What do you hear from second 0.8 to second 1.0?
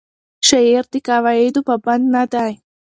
د